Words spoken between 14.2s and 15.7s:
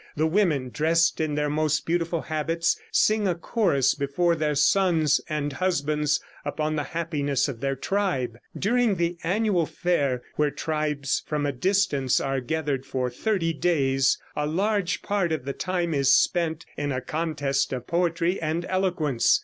a large part of the